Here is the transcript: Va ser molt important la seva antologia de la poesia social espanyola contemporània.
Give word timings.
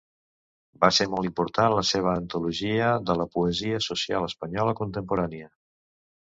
Va 0.85 0.87
ser 0.99 1.05
molt 1.15 1.29
important 1.29 1.75
la 1.81 1.83
seva 1.89 2.15
antologia 2.23 2.89
de 3.11 3.19
la 3.21 3.29
poesia 3.37 3.85
social 3.91 4.29
espanyola 4.33 4.77
contemporània. 4.83 5.55